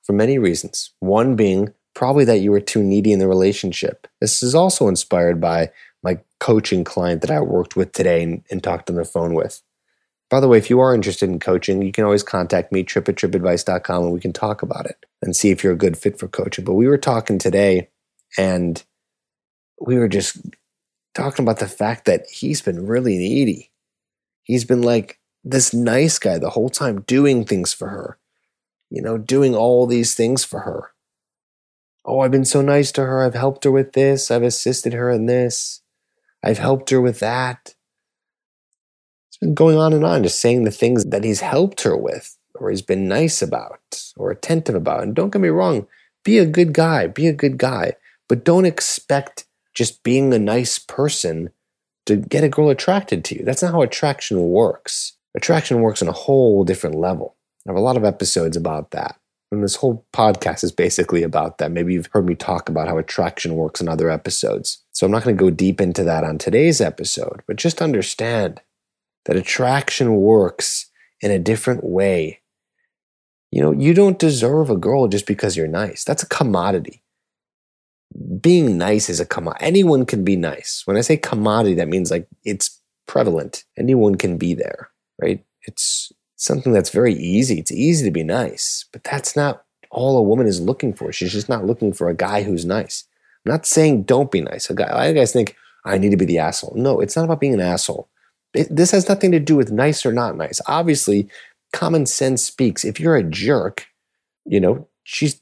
for 0.07 0.13
many 0.13 0.39
reasons. 0.39 0.91
One 1.01 1.35
being 1.35 1.73
probably 1.93 2.25
that 2.25 2.39
you 2.39 2.51
were 2.51 2.61
too 2.61 2.81
needy 2.81 3.11
in 3.11 3.19
the 3.19 3.27
relationship. 3.27 4.07
This 4.21 4.41
is 4.41 4.55
also 4.55 4.87
inspired 4.87 5.41
by 5.41 5.69
my 6.01 6.19
coaching 6.39 6.83
client 6.83 7.21
that 7.21 7.31
I 7.31 7.41
worked 7.41 7.75
with 7.75 7.91
today 7.91 8.23
and, 8.23 8.43
and 8.49 8.63
talked 8.63 8.89
on 8.89 8.95
the 8.95 9.03
phone 9.03 9.33
with. 9.33 9.61
By 10.29 10.39
the 10.39 10.47
way, 10.47 10.57
if 10.57 10.69
you 10.69 10.79
are 10.79 10.95
interested 10.95 11.29
in 11.29 11.39
coaching, 11.39 11.81
you 11.81 11.91
can 11.91 12.03
always 12.03 12.23
contact 12.23 12.71
me, 12.71 12.83
trip 12.83 13.07
at 13.09 13.15
tripadvice.com, 13.15 14.03
and 14.03 14.13
we 14.13 14.19
can 14.19 14.33
talk 14.33 14.61
about 14.61 14.85
it 14.85 15.05
and 15.21 15.35
see 15.35 15.49
if 15.51 15.63
you're 15.63 15.73
a 15.73 15.77
good 15.77 15.97
fit 15.97 16.19
for 16.19 16.27
coaching. 16.27 16.65
But 16.65 16.73
we 16.73 16.87
were 16.87 16.97
talking 16.97 17.39
today, 17.39 17.89
and 18.37 18.83
we 19.79 19.97
were 19.97 20.07
just 20.07 20.37
talking 21.15 21.43
about 21.43 21.59
the 21.59 21.67
fact 21.67 22.05
that 22.05 22.25
he's 22.29 22.61
been 22.61 22.87
really 22.87 23.17
needy. 23.17 23.71
He's 24.43 24.65
been 24.65 24.81
like 24.81 25.19
this 25.43 25.73
nice 25.73 26.19
guy 26.19 26.37
the 26.37 26.49
whole 26.49 26.69
time, 26.69 27.01
doing 27.01 27.45
things 27.45 27.73
for 27.73 27.87
her, 27.87 28.17
you 28.89 29.01
know, 29.01 29.17
doing 29.17 29.55
all 29.55 29.87
these 29.87 30.15
things 30.15 30.43
for 30.45 30.61
her. 30.61 30.91
Oh, 32.05 32.21
I've 32.21 32.31
been 32.31 32.45
so 32.45 32.61
nice 32.61 32.91
to 32.93 33.03
her. 33.03 33.23
I've 33.23 33.35
helped 33.35 33.65
her 33.65 33.71
with 33.71 33.93
this. 33.93 34.31
I've 34.31 34.43
assisted 34.43 34.93
her 34.93 35.11
in 35.11 35.27
this. 35.27 35.81
I've 36.43 36.59
helped 36.59 36.89
her 36.91 37.01
with 37.01 37.19
that 37.21 37.71
It's 39.29 39.37
been 39.39 39.55
going 39.55 39.77
on 39.77 39.93
and 39.93 40.05
on, 40.05 40.23
just 40.23 40.41
saying 40.41 40.65
the 40.65 40.71
things 40.71 41.05
that 41.07 41.23
he's 41.23 41.41
helped 41.41 41.83
her 41.83 41.97
with, 41.97 42.37
or 42.55 42.71
he's 42.71 42.83
been 42.83 43.07
nice 43.07 43.41
about, 43.43 44.11
or 44.17 44.31
attentive 44.31 44.75
about. 44.75 45.03
And 45.03 45.15
don't 45.15 45.31
get 45.31 45.41
me 45.41 45.49
wrong, 45.49 45.87
be 46.25 46.39
a 46.39 46.47
good 46.47 46.73
guy, 46.73 47.07
be 47.07 47.27
a 47.27 47.33
good 47.33 47.57
guy, 47.59 47.93
but 48.29 48.45
don't 48.45 48.65
expect 48.65 49.45
just 49.75 50.03
being 50.03 50.33
a 50.33 50.39
nice 50.39 50.79
person 50.79 51.51
to 52.07 52.17
get 52.17 52.43
a 52.45 52.49
girl 52.49 52.71
attracted 52.71 53.25
to 53.25 53.39
you. 53.39 53.45
That's 53.45 53.63
not 53.63 53.73
how 53.73 53.83
attraction 53.83 54.49
works. 54.49 55.13
Attraction 55.37 55.81
works 55.81 56.03
on 56.03 56.09
a 56.09 56.13
whole 56.13 56.65
different 56.65 56.97
level. 56.97 57.36
I 57.67 57.71
have 57.71 57.77
a 57.77 57.81
lot 57.81 57.97
of 57.97 58.05
episodes 58.05 58.55
about 58.55 58.91
that. 58.91 59.19
And 59.51 59.63
this 59.63 59.75
whole 59.75 60.05
podcast 60.13 60.63
is 60.63 60.71
basically 60.71 61.23
about 61.23 61.57
that. 61.57 61.71
Maybe 61.71 61.93
you've 61.93 62.09
heard 62.11 62.25
me 62.25 62.35
talk 62.35 62.69
about 62.69 62.87
how 62.87 62.97
attraction 62.97 63.55
works 63.55 63.81
in 63.81 63.89
other 63.89 64.09
episodes. 64.09 64.83
So 64.91 65.05
I'm 65.05 65.11
not 65.11 65.23
going 65.23 65.37
to 65.37 65.43
go 65.43 65.49
deep 65.49 65.79
into 65.79 66.03
that 66.03 66.23
on 66.23 66.37
today's 66.37 66.81
episode, 66.81 67.43
but 67.45 67.57
just 67.57 67.81
understand 67.81 68.61
that 69.25 69.35
attraction 69.35 70.15
works 70.15 70.89
in 71.21 71.31
a 71.31 71.39
different 71.39 71.83
way. 71.83 72.41
You 73.51 73.61
know, 73.61 73.71
you 73.71 73.93
don't 73.93 74.19
deserve 74.19 74.69
a 74.69 74.77
girl 74.77 75.07
just 75.07 75.25
because 75.25 75.55
you're 75.55 75.67
nice. 75.67 76.03
That's 76.03 76.23
a 76.23 76.29
commodity. 76.29 77.03
Being 78.39 78.77
nice 78.77 79.09
is 79.09 79.19
a 79.19 79.25
commodity. 79.25 79.65
Anyone 79.65 80.05
can 80.05 80.23
be 80.23 80.35
nice. 80.35 80.83
When 80.85 80.97
I 80.97 81.01
say 81.01 81.17
commodity, 81.17 81.75
that 81.75 81.87
means 81.87 82.11
like 82.11 82.27
it's 82.43 82.81
prevalent. 83.07 83.63
Anyone 83.77 84.15
can 84.15 84.37
be 84.37 84.53
there, 84.53 84.89
right? 85.21 85.43
It's 85.63 86.11
something 86.37 86.71
that's 86.71 86.89
very 86.89 87.13
easy. 87.13 87.59
It's 87.59 87.71
easy 87.71 88.05
to 88.05 88.11
be 88.11 88.23
nice, 88.23 88.85
but 88.93 89.03
that's 89.03 89.35
not 89.35 89.63
all 89.91 90.17
a 90.17 90.23
woman 90.23 90.47
is 90.47 90.61
looking 90.61 90.93
for. 90.93 91.11
She's 91.11 91.33
just 91.33 91.49
not 91.49 91.65
looking 91.65 91.91
for 91.91 92.07
a 92.07 92.15
guy 92.15 92.43
who's 92.43 92.65
nice. 92.65 93.03
I'm 93.45 93.51
not 93.51 93.65
saying 93.65 94.03
don't 94.03 94.31
be 94.31 94.41
nice. 94.41 94.69
A 94.69 94.73
guy, 94.73 94.89
I 94.91 95.11
guys 95.13 95.33
think 95.33 95.55
I 95.83 95.97
need 95.97 96.11
to 96.11 96.17
be 96.17 96.25
the 96.25 96.39
asshole. 96.39 96.73
No, 96.75 97.01
it's 97.01 97.15
not 97.15 97.25
about 97.25 97.41
being 97.41 97.53
an 97.53 97.61
asshole. 97.61 98.07
It, 98.53 98.73
this 98.73 98.91
has 98.91 99.09
nothing 99.09 99.31
to 99.31 99.39
do 99.39 99.55
with 99.55 99.71
nice 99.71 100.05
or 100.05 100.13
not 100.13 100.37
nice. 100.37 100.61
Obviously, 100.67 101.29
common 101.73 102.05
sense 102.05 102.43
speaks. 102.43 102.85
If 102.85 102.99
you're 102.99 103.15
a 103.15 103.23
jerk, 103.23 103.87
you 104.45 104.59
know, 104.59 104.87
she's 105.03 105.41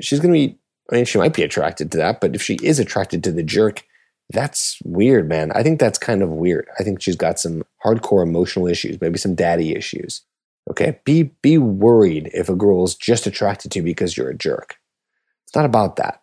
she's 0.00 0.20
going 0.20 0.32
to 0.32 0.38
be 0.48 0.58
I 0.90 0.96
mean, 0.96 1.04
she 1.04 1.18
might 1.18 1.34
be 1.34 1.42
attracted 1.42 1.90
to 1.92 1.98
that, 1.98 2.20
but 2.20 2.34
if 2.34 2.42
she 2.42 2.58
is 2.62 2.78
attracted 2.78 3.24
to 3.24 3.32
the 3.32 3.42
jerk, 3.42 3.84
that's 4.30 4.78
weird, 4.84 5.28
man. 5.28 5.52
I 5.52 5.62
think 5.62 5.78
that's 5.78 5.98
kind 5.98 6.22
of 6.22 6.30
weird. 6.30 6.68
I 6.78 6.82
think 6.82 7.00
she's 7.00 7.16
got 7.16 7.38
some 7.38 7.64
hardcore 7.84 8.22
emotional 8.22 8.66
issues, 8.66 9.00
maybe 9.00 9.18
some 9.18 9.34
daddy 9.34 9.74
issues. 9.74 10.22
Okay, 10.68 10.98
be 11.04 11.24
be 11.42 11.58
worried 11.58 12.30
if 12.34 12.48
a 12.48 12.56
girl 12.56 12.84
is 12.84 12.96
just 12.96 13.26
attracted 13.26 13.70
to 13.72 13.78
you 13.78 13.84
because 13.84 14.16
you're 14.16 14.30
a 14.30 14.36
jerk. 14.36 14.76
It's 15.46 15.54
not 15.54 15.64
about 15.64 15.96
that. 15.96 16.22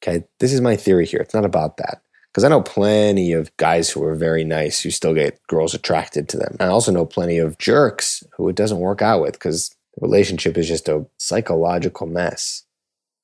Okay, 0.00 0.24
this 0.38 0.52
is 0.52 0.60
my 0.60 0.76
theory 0.76 1.04
here. 1.04 1.20
It's 1.20 1.34
not 1.34 1.44
about 1.44 1.78
that. 1.78 2.02
Because 2.30 2.44
I 2.44 2.48
know 2.48 2.62
plenty 2.62 3.32
of 3.32 3.56
guys 3.56 3.90
who 3.90 4.04
are 4.04 4.14
very 4.14 4.44
nice 4.44 4.80
who 4.80 4.90
still 4.90 5.14
get 5.14 5.44
girls 5.48 5.74
attracted 5.74 6.28
to 6.28 6.36
them. 6.36 6.56
I 6.60 6.66
also 6.66 6.92
know 6.92 7.04
plenty 7.04 7.38
of 7.38 7.58
jerks 7.58 8.22
who 8.36 8.48
it 8.48 8.54
doesn't 8.54 8.78
work 8.78 9.02
out 9.02 9.22
with 9.22 9.32
because 9.32 9.70
the 9.96 10.06
relationship 10.06 10.56
is 10.56 10.68
just 10.68 10.88
a 10.88 11.06
psychological 11.16 12.06
mess. 12.06 12.64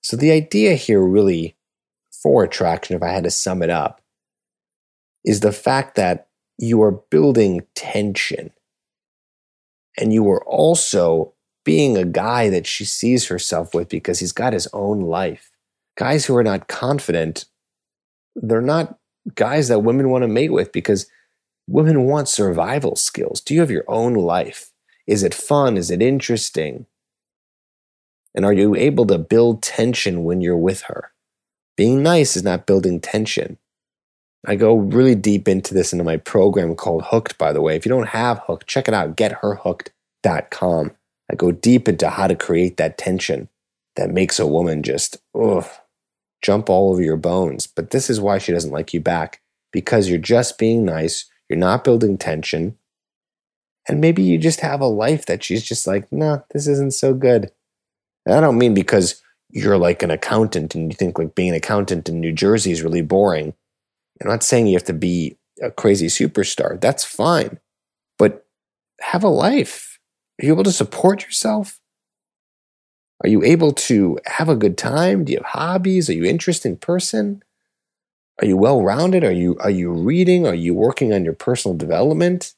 So 0.01 0.17
the 0.17 0.33
idea 0.33 0.75
here, 0.75 1.03
really, 1.03 1.55
for 2.25 2.43
attraction, 2.43 2.97
if 2.97 3.03
I 3.03 3.11
had 3.11 3.25
to 3.25 3.31
sum 3.31 3.63
it 3.63 3.69
up, 3.69 4.01
is 5.27 5.41
the 5.41 5.53
fact 5.53 5.95
that 5.97 6.29
you 6.57 6.83
are 6.83 7.03
building 7.11 7.67
tension 7.75 8.51
and 9.99 10.11
you 10.11 10.29
are 10.31 10.43
also 10.47 11.35
being 11.67 11.99
a 11.99 12.05
guy 12.05 12.49
that 12.49 12.67
she 12.67 12.87
sees 12.87 13.29
herself 13.29 13.75
with 13.75 13.91
because 13.91 14.21
he's 14.21 14.33
got 14.33 14.55
his 14.55 14.67
own 14.73 15.01
life. 15.01 15.51
guys 15.97 16.25
who 16.25 16.35
are 16.35 16.43
not 16.43 16.67
confident, 16.67 17.45
they're 18.35 18.61
not 18.61 18.99
guys 19.35 19.69
that 19.69 19.81
women 19.81 20.09
want 20.09 20.23
to 20.23 20.29
mate 20.29 20.53
with 20.53 20.73
because 20.73 21.07
women 21.69 22.05
want 22.05 22.29
survival 22.29 22.97
skills. 22.97 23.41
Do 23.41 23.55
you 23.55 23.61
have 23.61 23.71
your 23.71 23.85
own 23.87 24.15
life? 24.15 24.73
Is 25.07 25.23
it 25.23 25.35
fun? 25.35 25.77
Is 25.77 25.91
it 25.91 26.03
interesting? 26.03 26.87
And 28.35 28.45
are 28.45 28.53
you 28.53 28.75
able 28.75 29.07
to 29.07 29.19
build 29.19 29.63
tension 29.63 30.25
when 30.25 30.41
you're 30.41 30.57
with 30.57 30.83
her? 30.83 31.14
Being 31.77 32.03
nice 32.03 32.37
is 32.37 32.43
not 32.43 32.67
building 32.67 33.01
tension. 33.01 33.59
I 34.47 34.57
go 34.57 34.77
really 34.77 35.15
deep 35.15 35.49
into 35.49 35.75
this 35.75 35.93
into 35.93 36.05
my 36.05 36.19
program 36.19 36.75
called 36.75 37.05
Hooked, 37.07 37.39
by 37.39 37.53
the 37.53 37.63
way. 37.63 37.77
If 37.77 37.87
you 37.87 37.91
don't 37.91 38.09
have 38.09 38.41
Hooked, 38.41 38.67
check 38.67 38.89
it 38.89 38.95
out, 38.95 39.17
getherhooked.com. 39.17 40.93
I 41.31 41.35
go 41.35 41.51
deep 41.51 41.89
into 41.89 42.11
how 42.11 42.27
to 42.27 42.35
create 42.35 42.77
that 42.77 42.99
tension 42.99 43.49
that 43.97 44.11
makes 44.11 44.39
a 44.39 44.47
woman 44.47 44.83
just, 44.83 45.17
ugh, 45.35 45.67
jump 46.43 46.69
all 46.69 46.93
over 46.93 47.03
your 47.03 47.17
bones. 47.17 47.67
But 47.67 47.91
this 47.91 48.11
is 48.11 48.21
why 48.21 48.39
she 48.39 48.53
doesn't 48.53 48.73
like 48.73 48.93
you 48.93 49.01
back 49.01 49.41
because 49.73 50.09
you're 50.09 50.19
just 50.19 50.59
being 50.59 50.85
nice, 50.85 51.25
you're 51.49 51.59
not 51.59 51.85
building 51.85 52.19
tension. 52.19 52.77
And 53.89 54.01
maybe 54.01 54.23
you 54.23 54.39
just 54.39 54.61
have 54.61 54.81
a 54.81 54.87
life 54.87 55.27
that 55.27 55.43
she's 55.43 55.63
just 55.63 55.87
like, 55.87 56.11
nah, 56.13 56.41
this 56.53 56.67
isn't 56.67 56.95
so 56.95 57.15
good. 57.15 57.51
And 58.25 58.35
I 58.35 58.41
don't 58.41 58.59
mean 58.59 58.75
because 58.75 59.23
you're 59.55 59.79
like 59.79 60.03
an 60.03 60.11
accountant 60.11 60.75
and 60.75 60.91
you 60.91 60.97
think 60.97 61.17
like 61.17 61.37
being 61.37 61.51
an 61.51 61.55
accountant 61.55 62.09
in 62.09 62.21
New 62.21 62.33
Jersey 62.33 62.73
is 62.73 62.83
really 62.83 63.03
boring. 63.03 63.55
I'm 64.21 64.29
not 64.29 64.43
saying 64.43 64.67
you 64.67 64.75
have 64.75 64.85
to 64.85 64.93
be 64.93 65.39
a 65.63 65.71
crazy 65.71 66.09
superstar. 66.09 66.81
That's 66.81 67.05
fine. 67.05 67.61
But 68.19 68.45
have 69.01 69.23
a 69.23 69.29
life. 69.29 70.01
Are 70.41 70.47
you 70.47 70.53
able 70.53 70.65
to 70.65 70.73
support 70.73 71.23
yourself? 71.23 71.81
Are 73.23 73.29
you 73.29 73.45
able 73.45 73.73
to 73.73 74.19
have 74.27 74.49
a 74.49 74.57
good 74.57 74.77
time? 74.77 75.25
Do 75.25 75.33
you 75.33 75.39
have 75.39 75.47
hobbies? 75.47 76.11
Are 76.11 76.15
you 76.15 76.25
interesting 76.25 76.77
person? 76.77 77.43
Are 78.43 78.47
you 78.47 78.57
well 78.57 78.83
rounded? 78.83 79.23
Are 79.23 79.33
you, 79.33 79.57
are 79.61 79.71
you 79.71 79.93
reading? 79.93 80.49
Are 80.49 80.55
you 80.55 80.75
working 80.75 81.13
on 81.13 81.25
your 81.25 81.33
personal 81.33 81.77
development? 81.77 82.55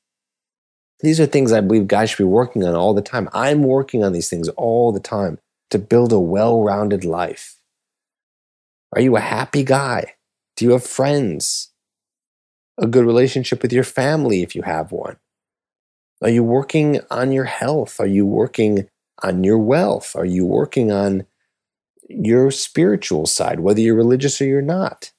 These 1.00 1.21
are 1.21 1.26
things 1.26 1.53
I 1.53 1.61
believe 1.61 1.88
guys 1.88 2.09
should 2.09 2.17
be 2.17 2.25
working 2.25 2.65
on 2.65 2.75
all 2.75 2.95
the 2.95 3.03
time. 3.03 3.29
I'm 3.35 3.65
working 3.65 4.03
on 4.03 4.12
these 4.12 4.31
things 4.31 4.49
all 4.49 4.93
the 4.93 5.00
time 5.00 5.38
to 5.71 5.79
build 5.79 6.13
a 6.13 6.21
well 6.21 6.63
rounded 6.63 7.05
life. 7.05 7.57
Are 8.95 9.01
you 9.01 9.17
a 9.17 9.21
happy 9.21 9.65
guy? 9.65 10.15
Do 10.57 10.65
you 10.65 10.73
have 10.73 10.85
friends? 10.85 11.73
A 12.79 12.87
good 12.87 13.05
relationship 13.05 13.63
with 13.63 13.73
your 13.73 13.85
family 13.85 14.43
if 14.43 14.55
you 14.55 14.63
have 14.63 14.93
one? 14.93 15.17
Are 16.23 16.31
you 16.31 16.43
working 16.43 17.01
on 17.11 17.33
your 17.33 17.45
health? 17.45 18.01
Are 18.01 18.07
you 18.07 18.25
working 18.27 18.89
on 19.23 19.45
your 19.45 19.59
wealth? 19.59 20.15
Are 20.17 20.25
you 20.25 20.47
working 20.47 20.91
on 20.91 21.27
your 22.09 22.51
spiritual 22.51 23.27
side, 23.27 23.61
whether 23.61 23.81
you're 23.81 23.95
religious 23.95 24.41
or 24.41 24.47
you're 24.47 24.63
not? 24.63 25.13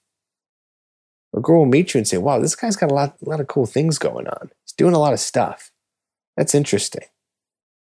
A 1.36 1.40
girl 1.40 1.60
will 1.60 1.66
meet 1.66 1.94
you 1.94 2.00
and 2.00 2.08
say, 2.08 2.18
Wow, 2.18 2.40
this 2.40 2.56
guy's 2.56 2.76
got 2.76 2.92
a 2.92 2.96
lot, 2.96 3.18
a 3.24 3.30
lot 3.30 3.40
of 3.40 3.48
cool 3.48 3.66
things 3.66 4.00
going 4.00 4.28
on. 4.28 4.50
He's 4.64 4.74
doing 4.74 4.94
a 4.94 5.00
lot 5.00 5.14
of 5.14 5.20
stuff. 5.20 5.72
That's 6.36 6.56
interesting. 6.56 7.06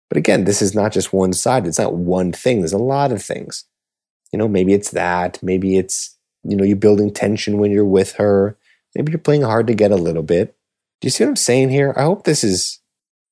But 0.09 0.17
again, 0.17 0.43
this 0.43 0.61
is 0.61 0.75
not 0.75 0.91
just 0.91 1.13
one 1.13 1.33
side. 1.33 1.65
It's 1.65 1.79
not 1.79 1.95
one 1.95 2.31
thing. 2.31 2.59
There's 2.59 2.73
a 2.73 2.77
lot 2.77 3.11
of 3.11 3.23
things. 3.23 3.65
You 4.31 4.39
know, 4.39 4.47
maybe 4.47 4.73
it's 4.73 4.91
that. 4.91 5.39
Maybe 5.41 5.77
it's 5.77 6.17
you 6.43 6.57
know, 6.57 6.63
you're 6.63 6.75
building 6.75 7.11
tension 7.11 7.57
when 7.57 7.71
you're 7.71 7.85
with 7.85 8.13
her. 8.13 8.57
Maybe 8.95 9.11
you're 9.11 9.19
playing 9.19 9.43
hard 9.43 9.67
to 9.67 9.73
get 9.73 9.91
a 9.91 9.95
little 9.95 10.23
bit. 10.23 10.55
Do 11.01 11.07
you 11.07 11.09
see 11.09 11.23
what 11.23 11.29
I'm 11.29 11.35
saying 11.35 11.69
here? 11.69 11.93
I 11.97 12.03
hope 12.03 12.23
this 12.23 12.43
is 12.43 12.79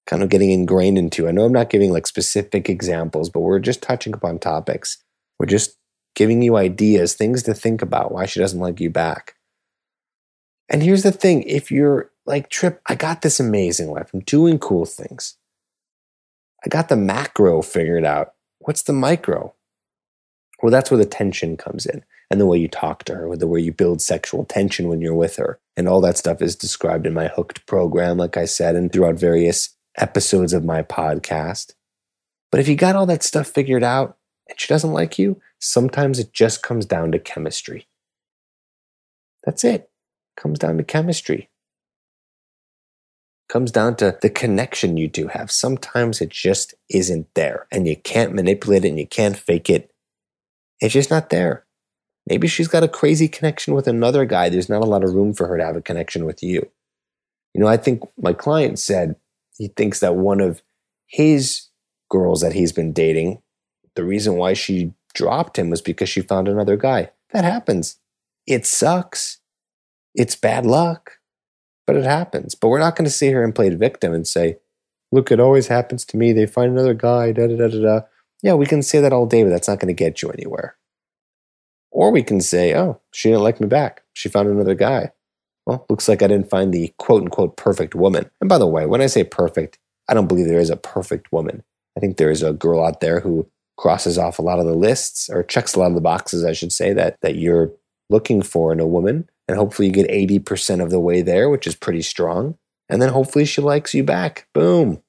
kind 0.07 0.23
of 0.23 0.29
getting 0.29 0.51
ingrained 0.51 0.97
into. 0.97 1.27
I 1.27 1.31
know 1.31 1.45
I'm 1.45 1.53
not 1.53 1.69
giving 1.69 1.91
like 1.91 2.07
specific 2.07 2.69
examples, 2.69 3.29
but 3.29 3.41
we're 3.41 3.59
just 3.59 3.81
touching 3.81 4.13
upon 4.13 4.39
topics. 4.39 4.97
We're 5.39 5.45
just 5.45 5.77
giving 6.15 6.41
you 6.41 6.55
ideas, 6.57 7.13
things 7.13 7.43
to 7.43 7.53
think 7.53 7.81
about 7.81 8.11
why 8.11 8.25
she 8.25 8.39
doesn't 8.39 8.59
like 8.59 8.79
you 8.79 8.89
back. 8.89 9.35
And 10.69 10.81
here's 10.81 11.03
the 11.03 11.11
thing 11.11 11.43
if 11.43 11.71
you're 11.71 12.11
like, 12.25 12.49
Trip, 12.49 12.81
I 12.87 12.95
got 12.95 13.21
this 13.21 13.39
amazing 13.39 13.91
life, 13.91 14.09
I'm 14.13 14.21
doing 14.21 14.57
cool 14.57 14.85
things. 14.85 15.37
I 16.63 16.69
got 16.69 16.89
the 16.89 16.95
macro 16.95 17.61
figured 17.61 18.05
out. 18.05 18.33
What's 18.59 18.83
the 18.83 18.93
micro? 18.93 19.53
Well, 20.61 20.71
that's 20.71 20.91
where 20.91 20.97
the 20.97 21.05
tension 21.05 21.57
comes 21.57 21.85
in 21.85 22.03
and 22.29 22.39
the 22.39 22.45
way 22.45 22.57
you 22.57 22.67
talk 22.67 23.03
to 23.05 23.15
her, 23.15 23.35
the 23.35 23.47
way 23.47 23.59
you 23.59 23.73
build 23.73 24.01
sexual 24.01 24.45
tension 24.45 24.87
when 24.87 25.01
you're 25.01 25.13
with 25.13 25.35
her. 25.35 25.59
And 25.75 25.87
all 25.87 26.01
that 26.01 26.17
stuff 26.17 26.41
is 26.41 26.55
described 26.55 27.05
in 27.05 27.13
my 27.13 27.27
Hooked 27.27 27.65
program, 27.65 28.17
like 28.17 28.37
I 28.37 28.45
said, 28.45 28.75
and 28.75 28.91
throughout 28.91 29.15
various 29.15 29.75
episodes 29.97 30.53
of 30.53 30.63
my 30.63 30.83
podcast. 30.83 31.73
But 32.51 32.59
if 32.59 32.67
you 32.67 32.75
got 32.75 32.95
all 32.95 33.05
that 33.07 33.23
stuff 33.23 33.47
figured 33.47 33.83
out 33.83 34.17
and 34.47 34.59
she 34.59 34.67
doesn't 34.67 34.93
like 34.93 35.19
you, 35.19 35.41
sometimes 35.59 36.19
it 36.19 36.31
just 36.31 36.63
comes 36.63 36.85
down 36.85 37.11
to 37.11 37.19
chemistry. 37.19 37.87
That's 39.43 39.63
it. 39.63 39.81
it 39.81 39.89
comes 40.37 40.59
down 40.59 40.77
to 40.77 40.83
chemistry. 40.83 41.49
Comes 43.51 43.69
down 43.69 43.97
to 43.97 44.17
the 44.21 44.29
connection 44.29 44.95
you 44.95 45.09
do 45.09 45.27
have. 45.27 45.51
Sometimes 45.51 46.21
it 46.21 46.29
just 46.29 46.73
isn't 46.89 47.27
there 47.33 47.67
and 47.69 47.85
you 47.85 47.97
can't 47.97 48.33
manipulate 48.33 48.85
it 48.85 48.89
and 48.89 48.97
you 48.99 49.05
can't 49.05 49.35
fake 49.35 49.69
it. 49.69 49.91
It's 50.79 50.93
just 50.93 51.09
not 51.11 51.31
there. 51.31 51.65
Maybe 52.27 52.47
she's 52.47 52.69
got 52.69 52.83
a 52.83 52.87
crazy 52.87 53.27
connection 53.27 53.73
with 53.73 53.87
another 53.87 54.23
guy. 54.23 54.47
There's 54.47 54.69
not 54.69 54.83
a 54.83 54.87
lot 54.87 55.03
of 55.03 55.13
room 55.13 55.33
for 55.33 55.47
her 55.47 55.57
to 55.57 55.65
have 55.65 55.75
a 55.75 55.81
connection 55.81 56.23
with 56.23 56.41
you. 56.41 56.71
You 57.53 57.59
know, 57.59 57.67
I 57.67 57.75
think 57.75 58.03
my 58.17 58.31
client 58.31 58.79
said 58.79 59.17
he 59.57 59.67
thinks 59.67 59.99
that 59.99 60.15
one 60.15 60.39
of 60.39 60.61
his 61.07 61.67
girls 62.09 62.39
that 62.39 62.53
he's 62.53 62.71
been 62.71 62.93
dating, 62.93 63.41
the 63.95 64.05
reason 64.05 64.35
why 64.37 64.53
she 64.53 64.93
dropped 65.13 65.59
him 65.59 65.69
was 65.69 65.81
because 65.81 66.07
she 66.07 66.21
found 66.21 66.47
another 66.47 66.77
guy. 66.77 67.11
That 67.33 67.43
happens. 67.43 67.97
It 68.47 68.65
sucks. 68.65 69.39
It's 70.15 70.37
bad 70.37 70.65
luck, 70.65 71.17
but 71.91 71.99
it 71.99 72.05
happens. 72.05 72.55
But 72.55 72.69
we're 72.69 72.79
not 72.79 72.95
going 72.95 73.03
to 73.03 73.11
sit 73.11 73.27
here 73.27 73.43
and 73.43 73.53
play 73.53 73.67
the 73.67 73.75
victim 73.75 74.13
and 74.13 74.25
say, 74.25 74.57
look, 75.11 75.29
it 75.29 75.41
always 75.41 75.67
happens 75.67 76.05
to 76.05 76.17
me. 76.17 76.31
They 76.31 76.45
find 76.45 76.71
another 76.71 76.93
guy, 76.93 77.33
da 77.33 77.47
da 77.47 77.57
da 77.57 77.67
da 77.67 77.81
da. 77.81 78.01
Yeah, 78.41 78.53
we 78.53 78.65
can 78.65 78.81
say 78.81 79.01
that 79.01 79.11
all 79.11 79.25
day, 79.25 79.43
but 79.43 79.49
that's 79.49 79.67
not 79.67 79.79
going 79.81 79.93
to 79.93 80.03
get 80.03 80.21
you 80.21 80.29
anywhere. 80.29 80.77
Or 81.91 82.09
we 82.09 82.23
can 82.23 82.39
say, 82.39 82.73
oh, 82.77 83.01
she 83.11 83.27
didn't 83.27 83.43
like 83.43 83.59
me 83.59 83.67
back. 83.67 84.03
She 84.13 84.29
found 84.29 84.47
another 84.47 84.73
guy. 84.73 85.11
Well, 85.65 85.85
looks 85.89 86.07
like 86.07 86.23
I 86.23 86.27
didn't 86.27 86.49
find 86.49 86.73
the 86.73 86.93
quote 86.97 87.23
unquote 87.23 87.57
perfect 87.57 87.93
woman. 87.93 88.31
And 88.39 88.47
by 88.47 88.57
the 88.57 88.67
way, 88.67 88.85
when 88.85 89.01
I 89.01 89.07
say 89.07 89.25
perfect, 89.25 89.77
I 90.07 90.13
don't 90.13 90.27
believe 90.27 90.47
there 90.47 90.61
is 90.61 90.69
a 90.69 90.77
perfect 90.77 91.33
woman. 91.33 91.61
I 91.97 91.99
think 91.99 92.15
there 92.15 92.31
is 92.31 92.41
a 92.41 92.53
girl 92.53 92.81
out 92.81 93.01
there 93.01 93.19
who 93.19 93.49
crosses 93.77 94.17
off 94.17 94.39
a 94.39 94.43
lot 94.43 94.59
of 94.59 94.65
the 94.65 94.75
lists 94.75 95.29
or 95.29 95.43
checks 95.43 95.75
a 95.75 95.79
lot 95.79 95.87
of 95.87 95.95
the 95.95 95.99
boxes, 95.99 96.45
I 96.45 96.53
should 96.53 96.71
say, 96.71 96.93
that, 96.93 97.19
that 97.19 97.35
you're 97.35 97.73
looking 98.09 98.41
for 98.41 98.71
in 98.71 98.79
a 98.79 98.87
woman. 98.87 99.29
And 99.47 99.57
hopefully 99.57 99.87
you 99.87 99.93
get 99.93 100.09
80% 100.09 100.81
of 100.81 100.91
the 100.91 100.99
way 100.99 101.21
there, 101.21 101.49
which 101.49 101.67
is 101.67 101.75
pretty 101.75 102.01
strong. 102.01 102.57
And 102.89 103.01
then 103.01 103.09
hopefully 103.09 103.45
she 103.45 103.61
likes 103.61 103.93
you 103.93 104.03
back. 104.03 104.47
Boom. 104.53 105.01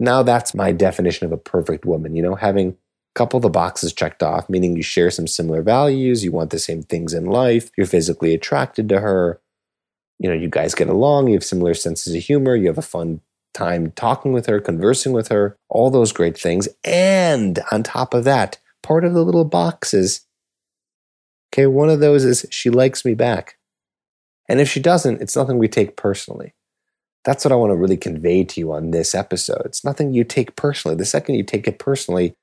Now 0.00 0.22
that's 0.22 0.54
my 0.54 0.72
definition 0.72 1.26
of 1.26 1.32
a 1.32 1.38
perfect 1.38 1.84
woman, 1.84 2.14
you 2.14 2.22
know, 2.22 2.34
having 2.34 2.70
a 2.70 2.74
couple 3.14 3.38
of 3.38 3.42
the 3.42 3.50
boxes 3.50 3.92
checked 3.92 4.22
off, 4.22 4.48
meaning 4.48 4.76
you 4.76 4.82
share 4.82 5.10
some 5.10 5.26
similar 5.26 5.62
values, 5.62 6.24
you 6.24 6.32
want 6.32 6.50
the 6.50 6.58
same 6.58 6.82
things 6.82 7.12
in 7.12 7.24
life, 7.26 7.70
you're 7.76 7.86
physically 7.86 8.34
attracted 8.34 8.88
to 8.88 9.00
her, 9.00 9.40
you 10.18 10.28
know, 10.28 10.34
you 10.34 10.48
guys 10.48 10.74
get 10.74 10.88
along, 10.88 11.28
you 11.28 11.34
have 11.34 11.44
similar 11.44 11.74
senses 11.74 12.14
of 12.14 12.22
humor, 12.22 12.54
you 12.54 12.66
have 12.66 12.78
a 12.78 12.82
fun 12.82 13.20
time 13.54 13.92
talking 13.92 14.32
with 14.32 14.46
her, 14.46 14.60
conversing 14.60 15.12
with 15.12 15.28
her, 15.28 15.56
all 15.68 15.90
those 15.90 16.12
great 16.12 16.38
things. 16.38 16.68
And 16.84 17.58
on 17.72 17.82
top 17.82 18.14
of 18.14 18.24
that, 18.24 18.58
part 18.82 19.04
of 19.04 19.14
the 19.14 19.24
little 19.24 19.44
boxes, 19.44 20.26
okay, 21.52 21.66
one 21.66 21.90
of 21.90 22.00
those 22.00 22.24
is 22.24 22.46
she 22.50 22.70
likes 22.70 23.04
me 23.04 23.14
back. 23.14 23.57
And 24.48 24.60
if 24.60 24.68
she 24.68 24.80
doesn't, 24.80 25.20
it's 25.20 25.36
nothing 25.36 25.58
we 25.58 25.68
take 25.68 25.96
personally. 25.96 26.54
That's 27.24 27.44
what 27.44 27.52
I 27.52 27.56
want 27.56 27.70
to 27.70 27.76
really 27.76 27.96
convey 27.96 28.44
to 28.44 28.60
you 28.60 28.72
on 28.72 28.90
this 28.90 29.14
episode. 29.14 29.62
It's 29.64 29.84
nothing 29.84 30.14
you 30.14 30.24
take 30.24 30.56
personally. 30.56 30.96
The 30.96 31.04
second 31.04 31.34
you 31.34 31.42
take 31.42 31.68
it 31.68 31.78
personally, 31.78 32.34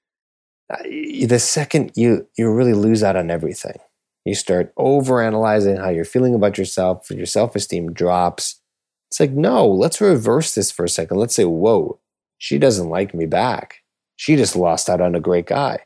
uh, 0.72 0.84
the 0.84 1.40
second 1.40 1.92
you 1.96 2.28
you 2.38 2.52
really 2.52 2.74
lose 2.74 3.04
out 3.04 3.16
on 3.16 3.32
everything. 3.32 3.78
You 4.26 4.36
start 4.36 4.74
over 4.78 5.22
analyzing 5.22 5.78
how 5.78 5.90
you're 5.90 6.06
feeling 6.06 6.36
about 6.36 6.58
yourself 6.58 7.10
your 7.10 7.26
self-esteem 7.26 7.94
drops. 7.94 8.62
It's 9.10 9.20
like 9.20 9.32
no 9.32 9.68
let's 9.68 10.02
reverse 10.02 10.54
this 10.54 10.72
for 10.72 10.86
a 10.86 10.90
second. 10.90 11.18
Let's 11.18 11.36
say 11.36 11.46
whoa 11.46 12.00
she 12.38 12.58
doesn't 12.58 12.90
like 12.90 13.14
me 13.14 13.26
back. 13.26 13.78
She 14.16 14.36
just 14.36 14.56
lost 14.56 14.90
out 14.90 15.02
on 15.02 15.16
a 15.16 15.20
great 15.20 15.48
guy. 15.48 15.80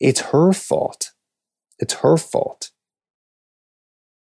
It's 0.00 0.20
her 0.32 0.52
fault. 0.52 1.12
It's 1.78 1.94
her 1.94 2.16
fault 2.16 2.70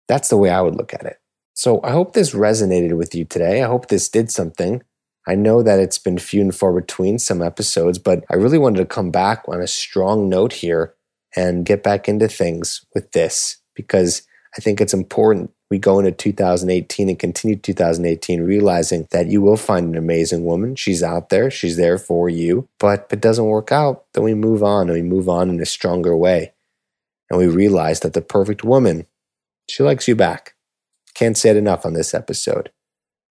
that's 0.09 0.29
the 0.29 0.37
way 0.37 0.51
i 0.51 0.61
would 0.61 0.75
look 0.75 0.95
at 0.95 1.05
it 1.05 1.19
so 1.55 1.81
i 1.83 1.91
hope 1.91 2.13
this 2.13 2.35
resonated 2.35 2.97
with 2.97 3.15
you 3.15 3.25
today 3.25 3.63
i 3.63 3.67
hope 3.67 3.89
this 3.89 4.09
did 4.09 4.31
something 4.31 4.83
I 5.27 5.35
know 5.35 5.63
that 5.63 5.79
it's 5.79 5.99
been 5.99 6.19
few 6.19 6.43
and 6.43 6.55
far 6.55 6.79
between 6.79 7.19
some 7.19 7.41
episodes, 7.41 7.99
but 7.99 8.25
I 8.31 8.35
really 8.35 8.59
wanted 8.59 8.81
to 8.81 8.85
come 8.85 9.11
back 9.11 9.45
on 9.49 9.63
a 9.63 9.67
strong 9.67 10.29
note 10.29 10.53
here 10.53 10.95
and 11.35 11.65
get 11.65 11.83
back 11.83 12.09
into 12.09 12.29
things 12.29 12.85
with 12.95 13.13
this 13.13 13.57
because 13.75 14.23
I 14.57 14.61
think 14.61 14.81
it's 14.81 14.93
important 14.93 15.51
we 15.71 15.79
go 15.79 15.99
into 15.99 16.13
2018 16.13 17.09
and 17.09 17.19
continue 17.19 17.57
2018 17.57 18.43
realizing 18.43 19.09
that 19.11 19.27
you 19.27 19.41
will 19.41 19.57
find 19.57 19.89
an 19.89 19.97
amazing 19.97 20.45
woman. 20.45 20.77
She's 20.77 21.03
out 21.03 21.31
there, 21.31 21.51
she's 21.51 21.77
there 21.77 21.99
for 21.99 22.29
you. 22.29 22.69
But 22.79 23.07
if 23.07 23.15
it 23.15 23.21
doesn't 23.21 23.45
work 23.45 23.73
out, 23.73 24.05
then 24.13 24.23
we 24.23 24.35
move 24.35 24.63
on 24.63 24.89
and 24.89 24.93
we 24.93 25.03
move 25.03 25.29
on 25.29 25.49
in 25.51 25.61
a 25.61 25.67
stronger 25.67 26.17
way. 26.17 26.53
and 27.31 27.39
we 27.39 27.49
realize 27.49 28.01
that 28.01 28.13
the 28.13 28.21
perfect 28.21 28.63
woman, 28.63 29.07
she 29.69 29.83
likes 29.83 30.09
you 30.09 30.17
back. 30.17 30.55
Can't 31.15 31.37
say 31.37 31.51
it 31.51 31.57
enough 31.57 31.87
on 31.87 31.95
this 31.95 32.15
episode. 32.15 32.71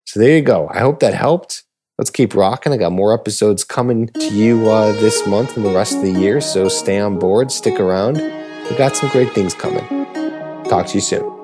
So 0.06 0.20
there 0.20 0.36
you 0.36 0.42
go. 0.42 0.70
I 0.72 0.80
hope 0.80 1.00
that 1.02 1.14
helped. 1.14 1.64
Let's 1.98 2.10
keep 2.12 2.36
rocking. 2.36 2.74
I 2.74 2.78
got 2.78 2.92
more 2.92 3.14
episodes 3.14 3.64
coming 3.64 4.08
to 4.08 4.30
you 4.30 4.70
uh, 4.70 4.92
this 4.94 5.26
month 5.28 5.58
and 5.58 5.66
the 5.66 5.74
rest 5.74 5.96
of 5.96 6.02
the 6.04 6.12
year. 6.12 6.42
So 6.42 6.68
stay 6.68 7.00
on 7.00 7.18
board, 7.18 7.52
stick 7.52 7.80
around. 7.80 8.18
We 8.18 8.78
got 8.78 8.96
some 8.96 9.10
great 9.10 9.34
things 9.34 9.54
coming. 9.54 9.86
Talk 10.66 10.88
to 10.88 10.94
you 10.96 11.02
soon. 11.02 11.37